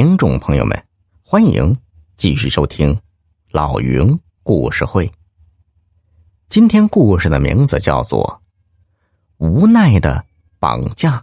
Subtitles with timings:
[0.00, 0.82] 听众朋友们，
[1.22, 1.76] 欢迎
[2.16, 2.98] 继续收听
[3.50, 5.12] 老云故事会。
[6.48, 8.40] 今天故事的名字叫做
[9.46, 10.24] 《无奈的
[10.58, 11.18] 绑架》。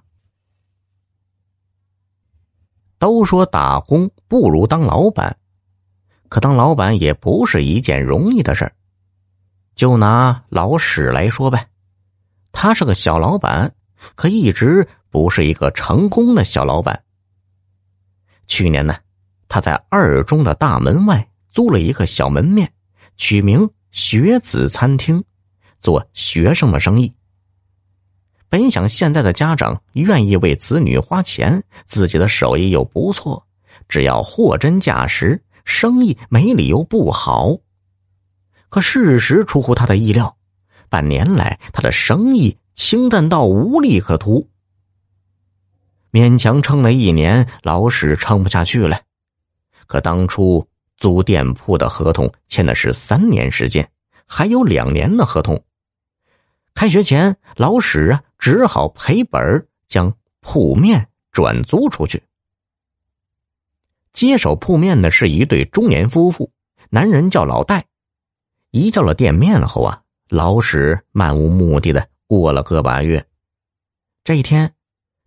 [3.00, 5.36] 都说打工不如当老板，
[6.30, 8.76] 可当老板也不是一件容易的事儿。
[9.74, 11.68] 就拿老史来说呗，
[12.52, 13.74] 他是个小老板，
[14.14, 17.06] 可一直不是一个成功的小老板。
[18.48, 18.96] 去年呢，
[19.48, 22.72] 他在二中的大门外租了一个小门面，
[23.18, 25.24] 取名“学子餐厅”，
[25.80, 27.14] 做学生的生意。
[28.50, 33.46] 本想现在的家长愿意为子女花钱，自己的手艺又不错，
[33.90, 37.58] 只要货真价实，生意没理由不好。
[38.70, 40.38] 可事实出乎他的意料，
[40.88, 44.50] 半年来他的生意清淡到无利可图。
[46.12, 49.02] 勉强撑了一年，老史撑不下去了。
[49.86, 53.90] 可当初租店铺的合同签的是三年时间，
[54.26, 55.64] 还有两年的合同。
[56.74, 62.24] 开学前，老史啊只好赔本将铺面转租出去。
[64.14, 66.52] 接手铺面的是一对中年夫妇，
[66.90, 67.86] 男人叫老戴。
[68.72, 73.26] 移交了店面后啊，老史漫无目的的过了个把月。
[74.24, 74.77] 这一天。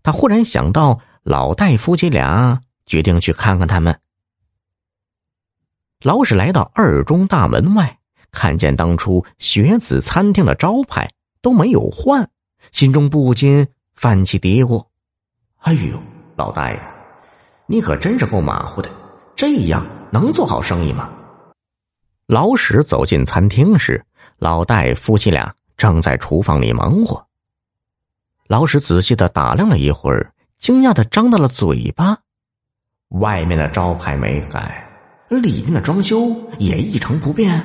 [0.02, 4.00] 他忽然想到，老戴夫妻俩决定去看看他们。
[6.02, 7.98] 老史来到二中大门外，
[8.30, 11.10] 看见当初学子餐厅的招牌
[11.42, 12.30] 都没有换，
[12.72, 14.86] 心中不禁泛起嘀咕
[15.60, 15.98] ：“哎呦，
[16.36, 16.80] 老大爷，
[17.66, 18.88] 你可真是够马虎的，
[19.36, 21.12] 这样能做好生意吗？”
[22.26, 24.02] 老史走进餐厅时，
[24.38, 27.26] 老戴夫妻俩正在厨房里忙活。
[28.50, 32.18] 老史仔细的打量了一会儿，惊讶的张大了嘴巴。
[33.10, 34.90] 外面的招牌没改，
[35.28, 37.64] 里面的装修也一成不变。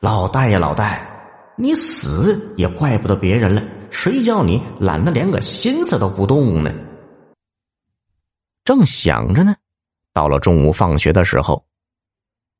[0.00, 1.02] 老戴呀，老戴，
[1.56, 6.70] 你死也怪不得别人了，谁叫你懒得连个心思都不动呢？
[8.64, 9.56] 正想着呢，
[10.12, 11.64] 到了中午放学的时候，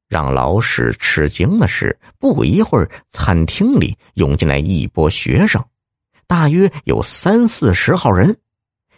[0.09, 5.62] 让老史吃惊的是，不一会儿，餐厅里涌进来一波学生。
[6.27, 8.39] 大约有三四十号人，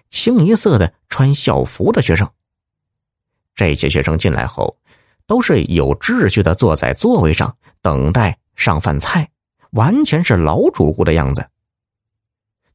[0.09, 2.29] 清一色的穿校服的学生。
[3.55, 4.77] 这些学生进来后，
[5.27, 9.31] 都是有秩序的坐在座位上等待上饭菜，
[9.71, 11.47] 完全是老主顾的样子。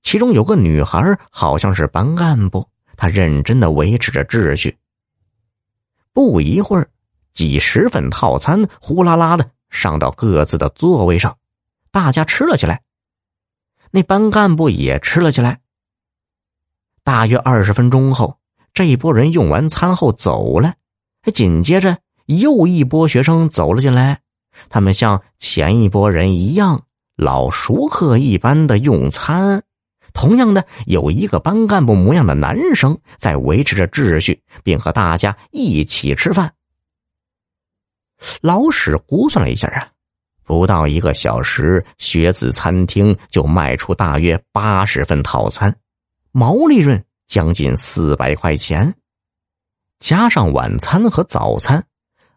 [0.02, 2.68] 其中有个女孩，好像是班干部，
[2.98, 4.78] 她认真的维持着秩序。
[6.14, 6.90] 不一会儿，
[7.32, 11.38] 几十份套餐呼啦啦的上到各自的座位上，
[11.92, 12.82] 大家吃了起来。
[13.92, 15.60] 那班干部也吃了起来。
[17.04, 18.38] 大约二十分钟后，
[18.74, 20.76] 这一波人用完餐后走了，
[21.34, 24.22] 紧接着又一波学生走了进来。
[24.70, 26.86] 他们像前一波人一样，
[27.16, 29.64] 老熟客一般的用餐。
[30.14, 36.54] 同样的，有一个班干部模样的男生在维持着秩序，并和大家一起吃饭。
[38.42, 39.91] 老史估算了一下啊。
[40.52, 45.74] 不到一个小时，学子餐厅就卖出大约八十份套餐，
[46.34, 48.94] 毛利润将近四百块钱。
[50.00, 51.86] 加上晚餐和早餐，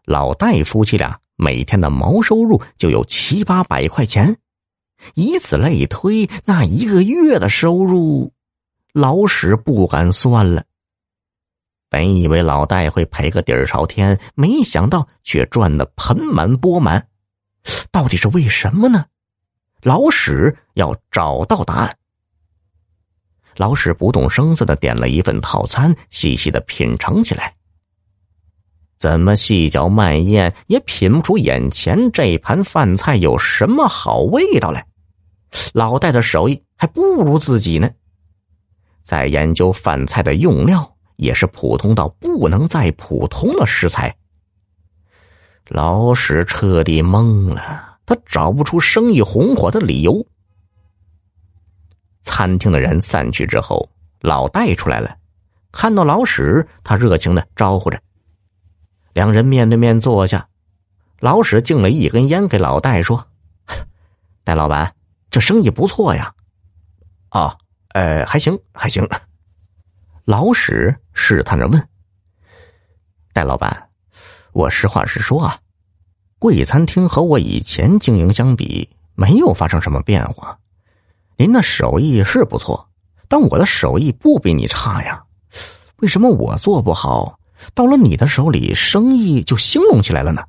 [0.05, 4.37] 老戴夫妻俩每天的毛收入就有七八百块钱。
[5.15, 8.31] 以此类推，那一个月的收入，
[8.93, 10.63] 老史不敢算了。
[11.89, 17.09] 本以为老戴会赔个底儿朝天，没想到却赚得盆满钵满。
[17.95, 19.05] 到底是为什么呢？
[19.81, 21.97] 老史要找到答案。
[23.55, 27.55] 老史不动声色的点了一份套餐，细细的品尝起来。
[28.99, 34.85] 怎么细嚼慢咽也品不出眼前这盘饭菜有什么好味道来。
[35.73, 37.89] 老戴的手艺还不如自己呢。
[39.03, 44.13] 再研究饭菜的用料，也是普通到不能再普通的食材。
[45.69, 50.25] 老史彻底懵了，他找不出生意红火的理由。
[52.21, 53.89] 餐厅的人散去之后，
[54.21, 55.17] 老戴出来了，
[55.71, 58.01] 看到老史，他热情的招呼着。
[59.13, 60.47] 两人面对面坐下，
[61.19, 63.27] 老史敬了一根烟给老戴，说
[64.43, 64.93] ：“戴老板，
[65.29, 66.33] 这生意不错呀。
[67.31, 67.57] ”“哦，
[67.89, 69.07] 呃，还行，还行。”
[70.25, 71.87] 老史试探着问
[73.31, 73.89] ：“戴老板。”
[74.51, 75.59] 我实话实说啊，
[76.45, 80.55] 贵餐厅和我以前经营相比，没有发生什么变化。
[81.37, 82.87] 您的手艺是不错，
[83.27, 85.23] 但我的手艺不比你差呀。
[86.01, 87.39] 为什么我做不好，
[87.73, 90.43] 到了你的手里，生意就兴隆起来了呢？